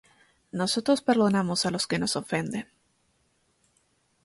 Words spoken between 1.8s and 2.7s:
que nos ofenden;